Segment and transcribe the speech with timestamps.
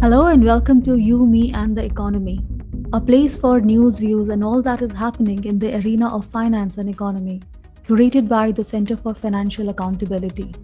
[0.00, 2.38] Hello and welcome to You, Me, and the Economy,
[2.92, 6.78] a place for news, views, and all that is happening in the arena of finance
[6.78, 7.42] and economy,
[7.84, 10.54] curated by the Center for Financial Accountability.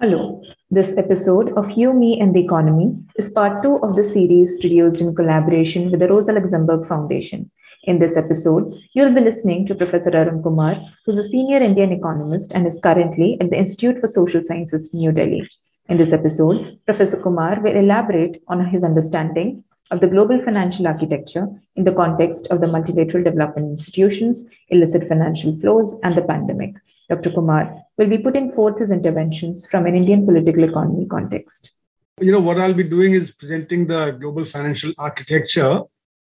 [0.00, 0.42] Hello.
[0.70, 5.02] This episode of You, Me, and the Economy is part two of the series produced
[5.02, 7.50] in collaboration with the Rosa Luxemburg Foundation.
[7.82, 12.50] In this episode, you'll be listening to Professor Arun Kumar, who's a senior Indian economist
[12.54, 15.46] and is currently at the Institute for Social Sciences, New Delhi.
[15.88, 21.48] In this episode, Professor Kumar will elaborate on his understanding of the global financial architecture
[21.74, 26.76] in the context of the multilateral development institutions, illicit financial flows, and the pandemic.
[27.10, 27.30] Dr.
[27.30, 31.72] Kumar will be putting forth his interventions from an Indian political economy context.
[32.20, 35.80] You know, what I'll be doing is presenting the global financial architecture,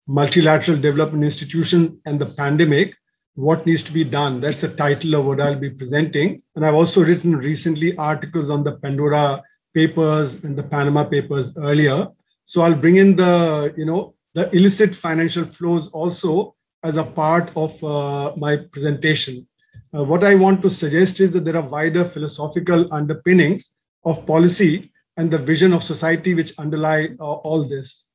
[0.07, 2.95] multilateral development institutions, and the pandemic
[3.35, 4.41] what needs to be done.
[4.41, 6.43] That's the title of what I'll be presenting.
[6.57, 9.43] And I've also written recently articles on the Pandora
[9.75, 12.09] papers and the Panama papers earlier.
[12.45, 17.51] So I'll bring in the, you know, the illicit financial flows also as a part
[17.57, 19.47] of uh, my presentation.
[19.95, 23.71] Uh, what I want to suggest is that there are wider philosophical underpinnings
[24.05, 28.07] of policy and the vision of society which underlie uh, all this.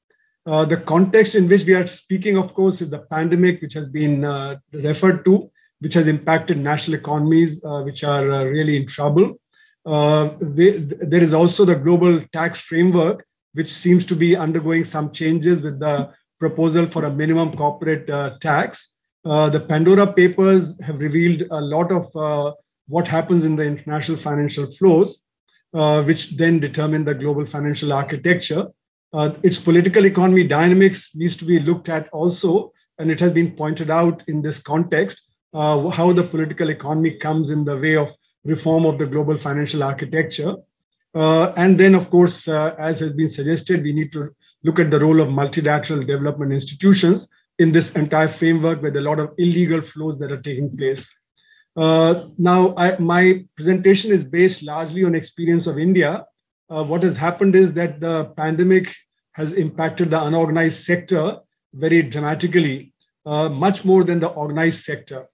[0.47, 3.87] Uh, the context in which we are speaking, of course, is the pandemic, which has
[3.87, 9.39] been uh, referred to, which has impacted national economies, uh, which are really in trouble.
[9.85, 15.61] Uh, there is also the global tax framework, which seems to be undergoing some changes
[15.61, 18.07] with the proposal for a minimum corporate
[18.41, 18.93] tax.
[19.23, 22.55] the Pandora Papers have revealed a lot of
[22.87, 25.21] what happens in the international financial flows,
[26.07, 28.67] which then determine the global financial architecture
[29.15, 33.51] uh, its political economy dynamics needs to be looked at also, and it has been
[33.51, 35.21] pointed out in this context
[35.53, 38.11] uh, how the political economy comes in the way of
[38.45, 40.55] reform of the global financial architecture.
[41.13, 44.29] Uh, and then, of course, uh, as has been suggested, we need to
[44.63, 47.27] look at the role of multilateral development institutions
[47.59, 51.09] in this entire framework with a lot of illegal flows that are taking place.
[51.75, 56.25] Uh, now, I, my presentation is based largely on experience of India,
[56.69, 58.93] uh, what has happened is that the pandemic
[59.33, 61.37] has impacted the unorganized sector
[61.73, 62.93] very dramatically,
[63.25, 65.27] uh, much more than the organized sector.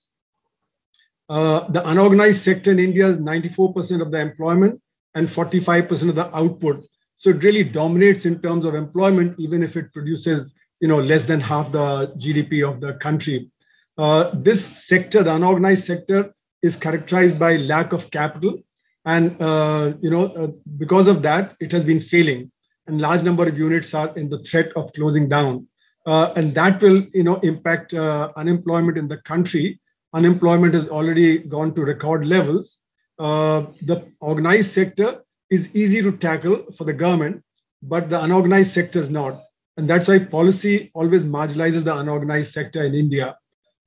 [1.32, 4.82] Uh, the unorganized sector in India is 94% of the employment
[5.16, 6.86] and 45% of the output.
[7.16, 11.26] So it really dominates in terms of employment, even if it produces you know, less
[11.26, 13.50] than half the GDP of the country.
[13.98, 18.60] Uh, this sector, the unorganized sector, is characterized by lack of capital
[19.06, 20.48] and uh, you know uh,
[20.78, 22.52] because of that it has been failing
[22.86, 25.68] and large number of units are in the threat of closing down
[26.06, 29.81] uh, and that will you know impact unemployment in the country
[30.14, 32.80] unemployment has already gone to record levels
[33.20, 37.44] uh, the organized sector is easy to tackle for the government
[37.82, 39.44] but the unorganized sector is not
[39.78, 43.36] and that's why policy always marginalizes the unorganized sector in india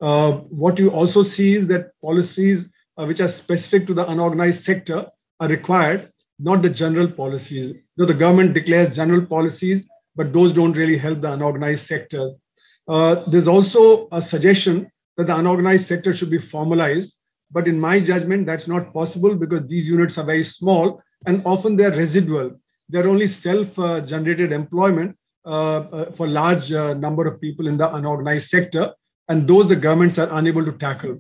[0.00, 0.32] uh,
[0.62, 2.68] what you also see is that policies
[2.98, 5.06] uh, which are specific to the unorganized sector
[5.40, 7.74] are required, not the general policies.
[7.96, 9.86] Though the government declares general policies,
[10.16, 12.34] but those don't really help the unorganized sectors.
[12.86, 17.14] Uh, there's also a suggestion that the unorganized sector should be formalized,
[17.50, 21.76] but in my judgment, that's not possible because these units are very small and often
[21.76, 22.60] they're residual.
[22.88, 23.26] They're only
[24.52, 25.16] employment
[25.46, 28.92] uh, uh, for large uh, number of people in the unorganized sector,
[29.28, 31.18] and those the governments are unable to tackle.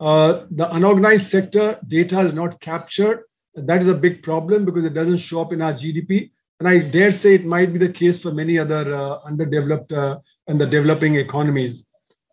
[0.00, 3.24] Uh, the unorganized sector data is not captured.
[3.54, 6.30] That is a big problem because it doesn't show up in our GDP.
[6.58, 10.18] And I dare say it might be the case for many other uh, underdeveloped uh,
[10.46, 11.84] and the developing economies.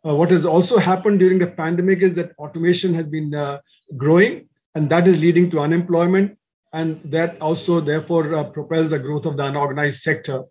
[0.06, 3.60] Uh, what has also happened during the pandemic is that automation has been uh,
[3.98, 6.38] growing, and that is leading to unemployment.
[6.72, 10.44] And that also, therefore, uh, propels the growth of the unorganized sector.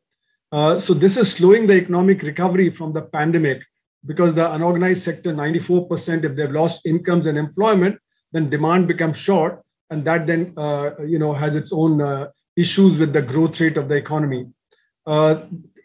[0.53, 3.63] so, this is slowing the economic recovery from the pandemic
[4.07, 7.99] because the unorganized sector, 94%, if they've lost incomes and employment,
[8.33, 12.99] then demand becomes short, and that then uh, you know has its own uh, issues
[12.99, 14.47] with the growth rate of the economy.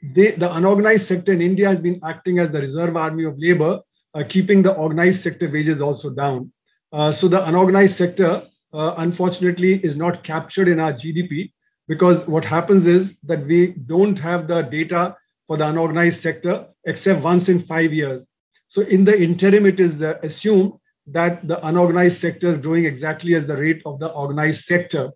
[0.04, 3.80] They, the unorganized sector in India has been acting as the reserve army of labor,
[4.14, 6.52] uh, keeping the organized sector wages also down.
[6.92, 11.54] Uh, so the unorganized sector, uh, unfortunately, is not captured in our GDP
[11.88, 15.16] because what happens is that we don't have the data
[15.48, 18.28] for the unorganized sector except once in five years.
[18.68, 20.74] So in the interim, it is uh, assumed
[21.08, 25.12] that the unorganized sector is growing exactly as the rate of the organized sector.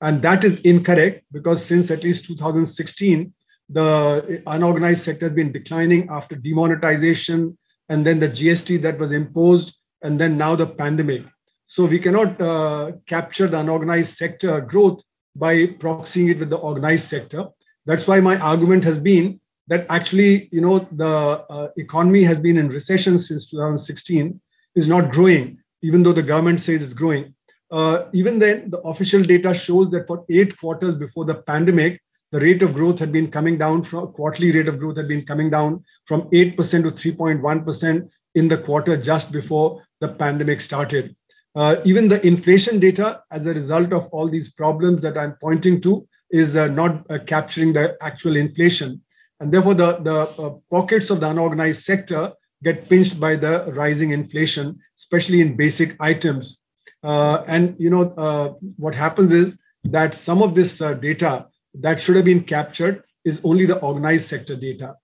[0.00, 3.32] And that is incorrect because since at least 2016,
[3.68, 7.56] the unorganized sector has been declining after demonetization
[7.88, 11.24] and then the GST that was imposed, and then now the pandemic.
[11.66, 15.02] So we cannot uh, capture the unorganized sector growth
[15.36, 17.48] by proxying it with the organized sector.
[17.86, 22.56] That's why my argument has been that actually, you know, the uh, economy has been
[22.56, 24.40] in recession since 2016,
[24.74, 27.34] is not growing, even though the government says it's growing.
[27.70, 32.00] Uh, even then, the official data shows that for eight quarters before the pandemic,
[32.32, 35.24] the rate of growth had been coming down from quarterly rate of growth had been
[35.24, 41.14] coming down from 8% to 3.1% in the quarter just before the pandemic started.
[41.54, 45.82] Uh, even the inflation data, as a result of all these problems that I'm pointing
[45.82, 49.02] to, is uh, not uh, capturing the actual inflation.
[49.38, 52.32] And therefore, the, the uh, pockets of the unorganized sector
[52.64, 56.62] get pinched by the rising inflation, especially in basic items.
[57.02, 62.16] Uh, and you know uh, what happens is that some of this data that should
[62.16, 64.96] have been captured is only the organized sector data.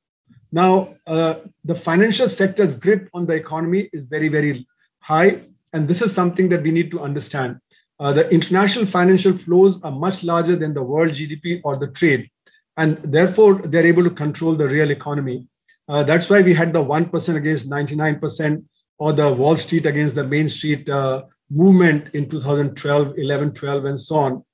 [0.51, 4.67] Now, uh, the financial sector's grip on the economy is very, very
[5.01, 5.43] high.
[5.73, 7.59] And this is something that we need to understand.
[8.01, 12.31] Uh, the international financial flows are much larger than the world GDP or the trade.
[12.77, 15.47] And therefore, they're able to control the real economy.
[15.89, 18.65] Uh, that's why we had the 1% against 99%
[18.99, 24.01] or the Wall Street against the Main Street uh, movement in 2012, 11, 12, and
[24.01, 24.45] so on.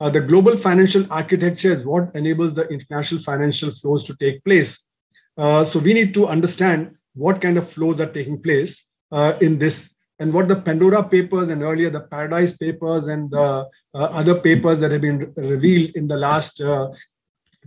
[0.00, 4.82] Uh, the global financial architecture is what enables the international financial flows to take place.
[5.36, 9.58] Uh, so we need to understand what kind of flows are taking place uh, in
[9.58, 13.64] this and what the Pandora papers and earlier the Paradise papers and uh,
[13.94, 16.88] other papers that have been revealed in the last uh,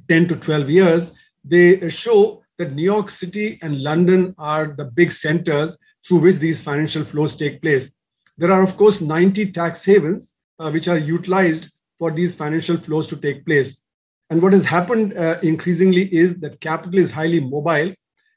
[0.08, 1.12] 10 to 12 years,
[1.44, 5.76] they show that New York City and London are the big centers
[6.08, 7.92] through which these financial flows take place.
[8.38, 13.08] There are, of course, 90 tax havens uh, which are utilized for these financial flows
[13.08, 13.82] to take place.
[14.30, 17.94] And what has happened uh, increasingly is that capital is highly mobile.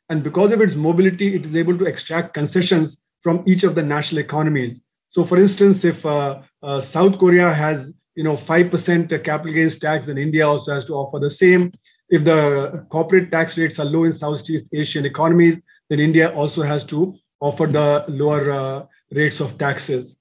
[0.08, 3.82] And because of its mobility, it is able to extract concessions from each of the
[3.82, 4.84] national economies.
[5.10, 10.06] So, for instance, if uh, uh, South Korea has you know 5% capital gains tax,
[10.06, 11.72] then India also has to offer the same.
[12.08, 15.56] If the corporate tax rates are low in Southeast Asian economies,
[15.88, 20.15] then India also has to offer the lower uh, rates of taxes.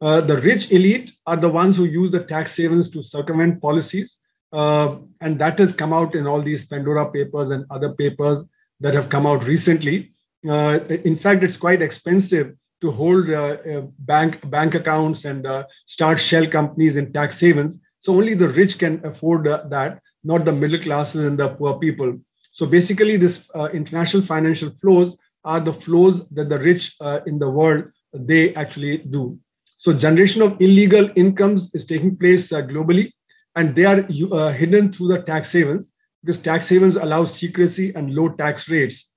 [0.00, 4.16] Uh, the rich elite are the ones who use the tax havens to circumvent policies.
[4.52, 8.44] Uh, and that has come out in all these Pandora papers and other papers
[8.80, 10.12] that have come out recently.
[10.48, 15.46] Uh, in fact, it's quite expensive to hold uh, uh, bank bank accounts and
[15.86, 17.78] start shell companies in tax havens.
[18.00, 22.20] So only the rich can afford that, not the middle classes and the poor people.
[22.52, 26.94] So basically, this international financial flows are the flows that the rich
[27.26, 29.38] in the world they actually do.
[29.84, 33.12] So generation of illegal incomes is taking place uh, globally,
[33.54, 35.92] and they are uh, hidden through the tax havens
[36.22, 39.10] because tax havens allow secrecy and low tax rates.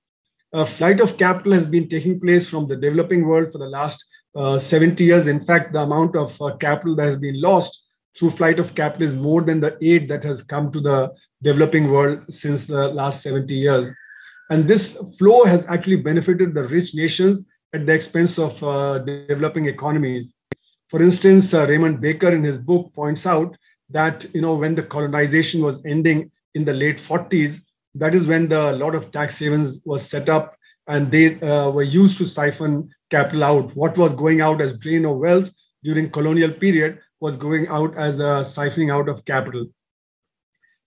[0.52, 4.04] A flight of capital has been taking place from the developing world for the last
[4.36, 5.26] uh, 70 years.
[5.26, 7.86] In fact, the amount of uh, capital that has been lost
[8.18, 11.10] through flight of capital is more than the aid that has come to the
[11.42, 13.88] developing world since the last 70 years.
[14.50, 19.64] And this flow has actually benefited the rich nations at the expense of uh, developing
[19.64, 20.34] economies.
[20.88, 23.56] For instance, uh, Raymond Baker in his book points out
[23.90, 27.60] that you know when the colonization was ending in the late 40s,
[27.94, 30.56] that is when the lot of tax havens was set up
[30.86, 33.76] and they uh, were used to siphon capital out.
[33.76, 35.50] What was going out as drain of wealth
[35.84, 39.66] during colonial period was going out as a siphoning out of capital.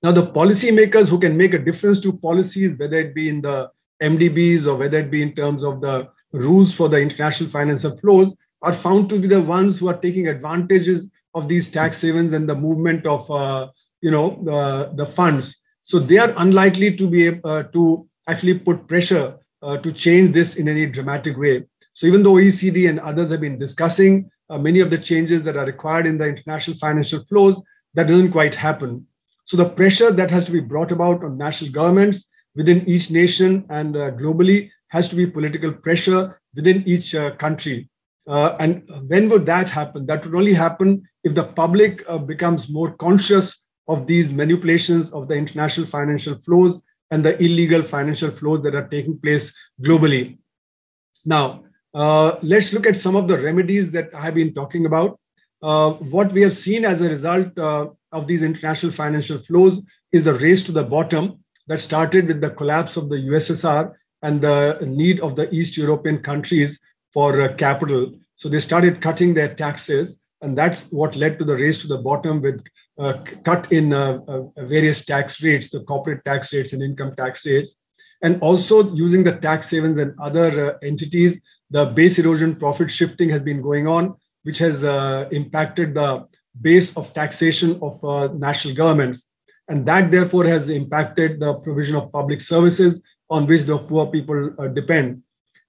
[0.04, 3.70] Now, the policymakers who can make a difference to policies, whether it be in the
[4.02, 8.34] MDBs or whether it be in terms of the rules for the international financial flows,
[8.62, 12.48] are found to be the ones who are taking advantages of these tax havens and
[12.48, 13.68] the movement of uh,
[14.02, 15.58] you know uh, the funds.
[15.84, 20.56] So they are unlikely to be uh, to actually put pressure uh, to change this
[20.56, 21.66] in any dramatic way.
[21.94, 25.58] So even though oecd and others have been discussing uh, many of the changes that
[25.58, 27.62] are required in the international financial flows
[27.94, 29.06] that doesn't quite happen.
[29.46, 32.26] So the pressure that has to be brought about on national governments
[32.56, 37.90] within each nation and uh, globally has to be political pressure within each country
[38.32, 40.06] uh, and when would that happen?
[40.06, 45.28] That would only happen if the public uh, becomes more conscious of these manipulations of
[45.28, 46.80] the international financial flows
[47.12, 50.38] and the illegal financial flows that are taking place globally.
[51.26, 55.20] Now, uh, let's look at some of the remedies that I have been talking about.
[55.62, 59.82] Uh, what we have seen as a result uh, of these international financial flows
[60.14, 64.40] is the race to the bottom that started with the collapse of the USSR and
[64.40, 66.80] the need of the East European countries
[67.14, 68.14] for uh, capital.
[68.42, 72.00] So they started cutting their taxes, and that's what led to the race to the
[72.00, 72.60] bottom with
[72.98, 77.46] uh, cut in uh, uh, various tax rates, the corporate tax rates and income tax
[77.46, 77.76] rates,
[78.24, 81.40] and also using the tax havens and other uh, entities.
[81.70, 86.26] The base erosion profit shifting has been going on, which has uh, impacted the
[86.60, 88.02] base of taxation of
[88.40, 89.28] national governments.
[89.68, 94.50] And that therefore has impacted the provision of public services on which the poor people
[94.74, 95.22] depend.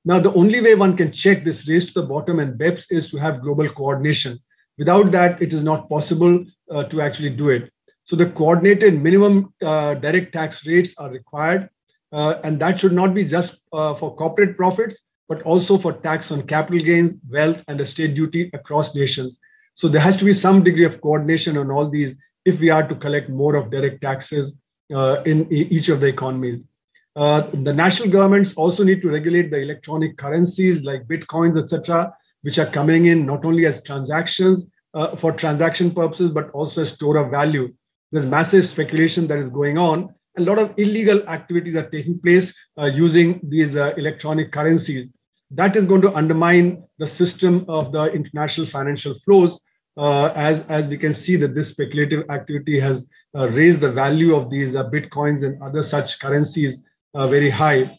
[0.05, 3.11] Now, the only way one can check this race to the bottom and BEPS is
[3.11, 4.41] to have global coordination.
[4.79, 7.73] Without that, it is not possible uh, to actually do it.
[8.05, 11.69] So the coordinated minimum uh, direct tax rates are required.
[12.11, 16.31] Uh, and that should not be just uh, for corporate profits, but also for tax
[16.31, 19.39] on capital gains, wealth, and estate duty across nations.
[19.75, 22.87] So there has to be some degree of coordination on all these if we are
[22.87, 24.59] to collect more of direct taxes
[24.95, 26.65] uh, in each of the economies.
[27.15, 32.59] Uh, the national governments also need to regulate the electronic currencies like bitcoins, etc., which
[32.59, 34.65] are coming in not only as transactions
[34.95, 37.73] uh, for transaction purposes, but also as store of value.
[38.11, 40.15] There's massive speculation that is going on.
[40.39, 45.09] A lot of illegal activities are taking place uh, using these uh, electronic currencies.
[45.51, 49.61] That is going to undermine the system of the international financial flows,
[49.99, 54.51] uh, as, as we can see that this speculative activity has raised the value of
[54.51, 56.83] these bitcoins and other such currencies
[57.15, 57.99] very high.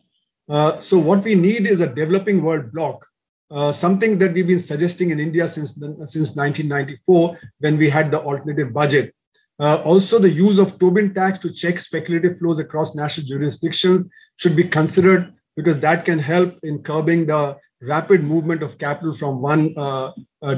[0.50, 3.06] Uh, so what we need is a developing world bloc,
[3.52, 8.20] uh, something that we've been suggesting in India since, since 1994 when we had the
[8.20, 9.14] alternative budget.
[9.60, 14.56] Uh, also, the use of Tobin tax to check speculative flows across national jurisdictions should
[14.56, 19.74] be considered because that can help in curbing the rapid movement of capital from one
[19.78, 20.56] uh, uh,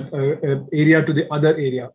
[0.71, 1.89] area to the other area.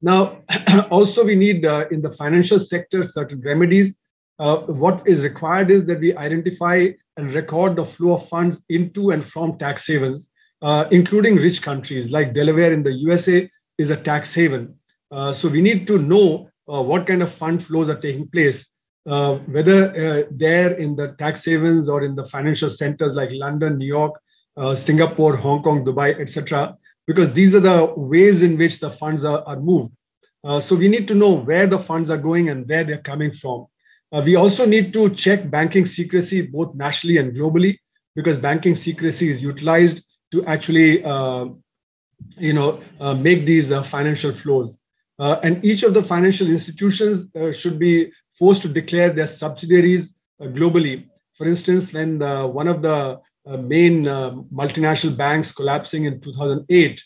[0.00, 0.38] Now,
[0.90, 3.96] also we need in the financial sector certain remedies
[4.38, 9.10] uh, what is required is that we identify and record the flow of funds into
[9.10, 10.28] and from tax havens,
[10.62, 14.74] uh, including rich countries like Delaware in the USA is a tax haven.
[15.10, 18.66] Uh, so we need to know uh, what kind of fund flows are taking place,
[19.08, 23.78] uh, whether uh, they're in the tax havens or in the financial centers like London,
[23.78, 24.20] New York,
[24.74, 26.74] Singapore, Hong Kong, Dubai, etc.
[27.06, 29.92] Because these are the ways in which the funds are, are moved.
[30.60, 33.66] so we need to know where the funds are going and where they're coming from.
[34.12, 37.78] Uh, we also need to check banking secrecy both nationally and globally
[38.14, 41.46] because banking secrecy is utilized to actually uh,
[42.38, 44.74] you know uh, make these uh, financial flows.
[45.18, 50.14] Uh, and each of the financial institutions uh, should be forced to declare their subsidiaries
[50.40, 51.08] globally.
[51.38, 57.02] For instance when the, one of the main multinational banks collapsing in 2008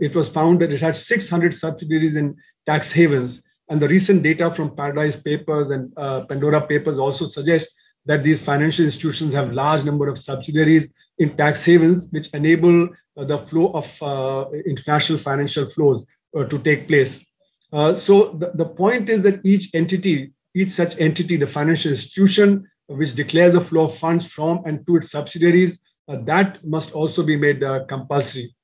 [0.00, 4.52] it was found that it had 600 subsidiaries in tax havens and the recent data
[4.52, 7.72] from Paradise Papers and uh, Pandora Papers also suggest
[8.06, 13.24] that these financial institutions have large number of subsidiaries in tax havens, which enable uh,
[13.24, 16.04] the flow of uh, international financial flows
[16.36, 17.24] uh, to take place.
[17.72, 22.68] Uh, so the, the point is that each entity, each such entity, the financial institution,
[22.86, 25.78] which declares the flow of funds from and to its subsidiaries,
[26.08, 28.54] uh, that must also be made compulsory.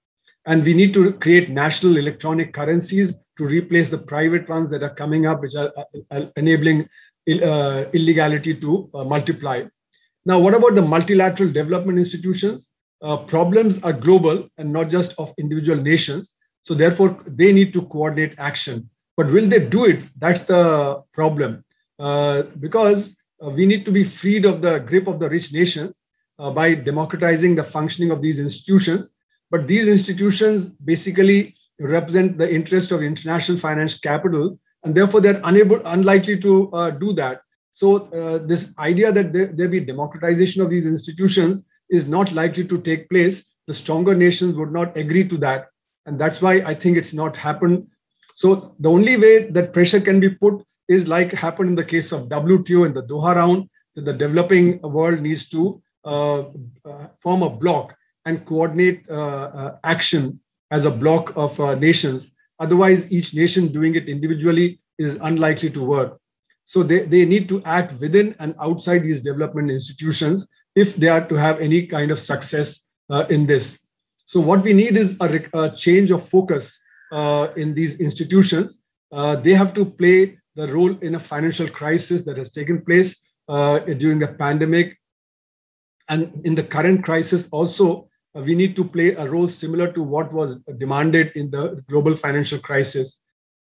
[0.48, 4.94] And we need to create national electronic currencies to replace the private ones that are
[4.94, 5.70] coming up, which are
[6.10, 6.88] uh, enabling
[7.28, 9.64] uh, illegality to uh, multiply.
[10.24, 12.70] Now, what about the multilateral development institutions?
[13.02, 16.34] Uh, problems are global and not just of individual nations.
[16.62, 18.88] So, therefore, they need to coordinate action.
[19.18, 20.00] But will they do it?
[20.16, 21.62] That's the problem.
[21.98, 23.14] Uh, because
[23.44, 25.96] uh, we need to be freed of the grip of the rich nations
[26.54, 29.10] by democratizing the functioning of these institutions.
[29.50, 35.80] But these institutions basically represent the interest of international finance capital, and therefore they're unable,
[35.84, 37.40] unlikely to uh, do that.
[37.70, 42.66] So uh, this idea that there, there be democratization of these institutions is not likely
[42.66, 43.44] to take place.
[43.66, 45.68] The stronger nations would not agree to that,
[46.06, 47.86] and that's why I think it's not happened.
[48.36, 52.12] So the only way that pressure can be put is like happened in the case
[52.12, 56.40] of WTO in the Doha round, that the developing world needs to uh,
[56.84, 57.94] uh, form a bloc
[58.28, 60.38] and coordinate uh, uh, action
[60.70, 62.30] as a block of uh, nations.
[62.60, 66.18] Otherwise, each nation doing it individually is unlikely to work.
[66.66, 71.26] So they, they need to act within and outside these development institutions if they are
[71.28, 73.78] to have any kind of success uh, in this.
[74.26, 76.78] So what we need is a, a change of focus
[77.10, 78.78] uh, in these institutions.
[79.10, 83.16] Uh, they have to play the role in a financial crisis that has taken place
[84.02, 84.98] during the pandemic.
[86.10, 88.07] And in the current crisis also,
[88.42, 92.58] we need to play a role similar to what was demanded in the global financial
[92.58, 93.18] crisis.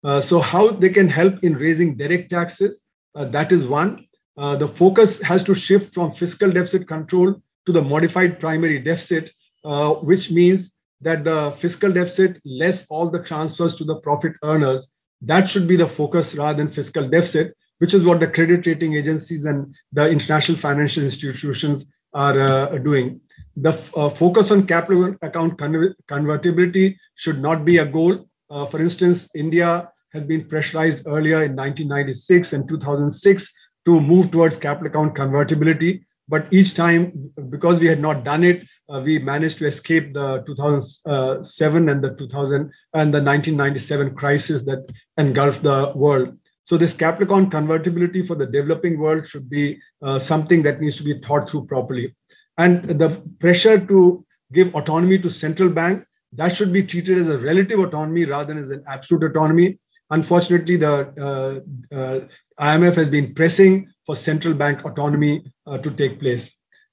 [0.03, 2.81] Uh, so, how they can help in raising direct taxes,
[3.15, 4.05] uh, that is one.
[4.37, 7.35] Uh, the focus has to shift from fiscal deficit control
[7.65, 9.31] to the modified primary deficit,
[9.63, 14.87] uh, which means that the fiscal deficit less all the transfers to the profit earners.
[15.21, 18.95] That should be the focus rather than fiscal deficit, which is what the credit rating
[18.95, 23.21] agencies and the international financial institutions are uh, doing
[23.57, 25.59] the uh, focus on capital account
[26.07, 28.25] convertibility should not be a goal.
[28.49, 33.51] Uh, for instance, India has been pressurized earlier in 1996 and 2006
[33.85, 36.05] to move towards capital account convertibility.
[36.27, 40.43] But each time, because we had not done it, uh, we managed to escape the
[40.45, 44.85] 2007 and the 2000 and the 1997 crisis that
[45.17, 46.37] engulfed the world.
[46.65, 50.95] So this capital account convertibility for the developing world should be uh, something that needs
[50.97, 52.15] to be thought through properly.
[52.61, 56.03] And the pressure to give autonomy to central bank,
[56.33, 59.79] that should be treated as a relative autonomy rather than as an absolute autonomy.
[60.11, 60.93] Unfortunately, the
[61.27, 62.19] uh, uh,
[62.59, 66.51] IMF has been pressing for central bank autonomy uh, to take place.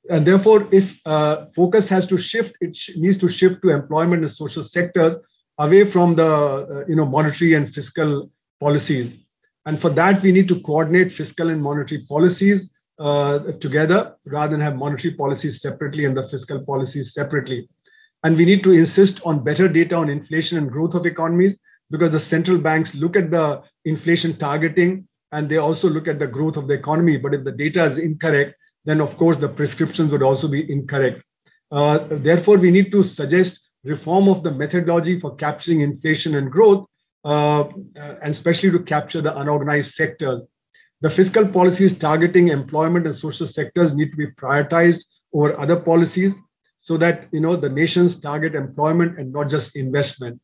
[0.08, 4.22] And therefore, if uh, focus has to shift, it sh- needs to shift to employment
[4.22, 5.16] and social sectors
[5.58, 9.12] away from the uh, you know monetary and fiscal policies.
[9.66, 14.60] And for that, we need to coordinate fiscal and monetary policies uh, together rather than
[14.60, 17.68] have monetary policies separately and the fiscal policies separately.
[18.24, 21.58] And we need to insist on better data on inflation and growth of economies
[21.90, 26.26] because the central banks look at the inflation targeting and they also look at the
[26.26, 27.16] growth of the economy.
[27.16, 31.22] But if the data is incorrect, then of course the prescriptions would also be incorrect.
[31.70, 36.86] Uh, therefore, we need to suggest reform of the methodology for capturing inflation and growth
[37.24, 37.64] uh,
[37.96, 40.42] and especially to capture the unorganized sectors.
[41.00, 46.34] The fiscal policies targeting employment and social sectors need to be prioritized over other policies
[46.76, 50.40] so that you know the nations target employment and not just investment.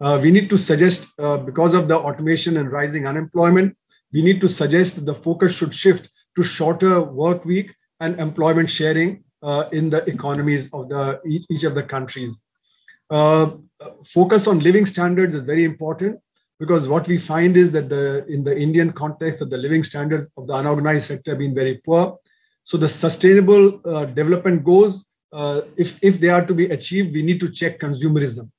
[0.00, 3.76] Uh, we need to suggest, uh, because of the automation and rising unemployment,
[4.12, 8.70] we need to suggest that the focus should shift to shorter work week and employment
[8.70, 12.42] sharing uh, in the economies of the each of the countries.
[13.10, 13.50] Uh,
[14.06, 16.18] focus on living standards is very important
[16.58, 20.30] because what we find is that the in the Indian context that the living standards
[20.36, 22.18] of the unorganized sector have been very poor.
[22.64, 27.22] So the sustainable uh, development goals, uh, if if they are to be achieved, we
[27.22, 28.50] need to check consumerism.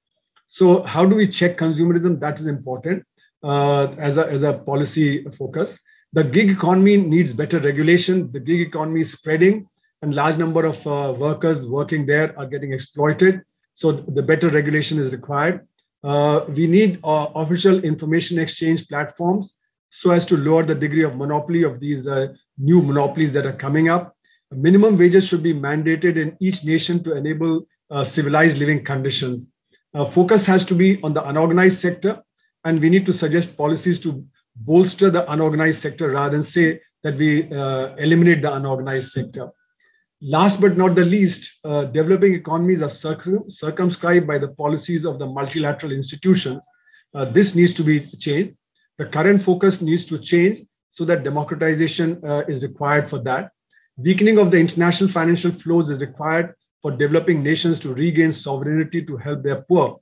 [0.48, 2.20] So how do we check consumerism?
[2.20, 3.06] That is important
[3.44, 5.78] uh, as a as a policy focus.
[6.14, 8.32] The gig economy needs better regulation.
[8.32, 9.68] The gig economy is spreading,
[10.02, 13.44] and large number of uh, workers working there are getting exploited.
[13.76, 15.68] So the better regulation is required.
[16.04, 19.56] Uh, we need uh, official information exchange platforms
[19.90, 23.54] so as to lower the degree of monopoly of these uh, new monopolies that are
[23.54, 24.16] coming up.
[24.52, 29.50] Minimum wages should be mandated in each nation to enable uh, civilized living conditions.
[29.94, 32.22] Uh, focus has to be on the unorganized sector,
[32.64, 34.24] and we need to suggest policies to
[34.56, 39.50] bolster the unorganized sector rather than say that we uh, eliminate the unorganized sector.
[40.22, 45.18] Last but not the least, uh, developing economies are circum- circumscribed by the policies of
[45.18, 46.62] the multilateral institutions.
[47.14, 48.56] Uh, this needs to be changed.
[48.98, 53.52] The current focus needs to change so that democratization uh, is required for that.
[53.96, 59.16] Weakening of the international financial flows is required for developing nations to regain sovereignty to
[59.16, 60.00] help their poor.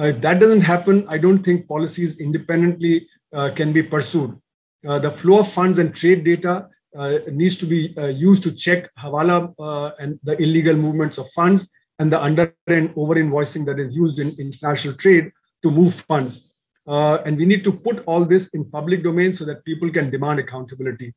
[0.00, 4.36] Uh, if that doesn't happen, I don't think policies independently uh, can be pursued.
[4.86, 6.68] Uh, the flow of funds and trade data
[7.30, 11.68] needs to be uh, used to check hawala uh, and the illegal movements of funds
[11.98, 15.30] and the under and over invoicing that is used in international trade
[15.62, 16.46] to move funds.
[17.26, 20.40] and we need to put all this in public domain so that people can demand
[20.40, 21.14] accountability.